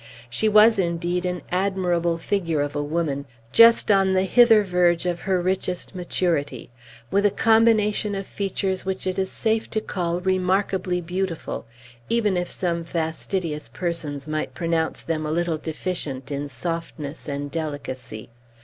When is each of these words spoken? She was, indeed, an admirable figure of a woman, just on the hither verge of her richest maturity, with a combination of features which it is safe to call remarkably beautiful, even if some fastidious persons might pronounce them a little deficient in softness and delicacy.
She 0.31 0.49
was, 0.49 0.79
indeed, 0.79 1.27
an 1.27 1.43
admirable 1.51 2.17
figure 2.17 2.59
of 2.61 2.75
a 2.75 2.81
woman, 2.81 3.27
just 3.51 3.91
on 3.91 4.13
the 4.13 4.23
hither 4.23 4.63
verge 4.63 5.05
of 5.05 5.19
her 5.29 5.39
richest 5.39 5.93
maturity, 5.93 6.71
with 7.11 7.23
a 7.23 7.29
combination 7.29 8.15
of 8.15 8.25
features 8.25 8.83
which 8.83 9.05
it 9.05 9.19
is 9.19 9.29
safe 9.29 9.69
to 9.69 9.79
call 9.79 10.19
remarkably 10.19 11.01
beautiful, 11.01 11.67
even 12.09 12.35
if 12.35 12.49
some 12.49 12.83
fastidious 12.83 13.69
persons 13.69 14.27
might 14.27 14.55
pronounce 14.55 15.03
them 15.03 15.23
a 15.23 15.31
little 15.31 15.59
deficient 15.59 16.31
in 16.31 16.47
softness 16.47 17.27
and 17.27 17.51
delicacy. 17.51 18.31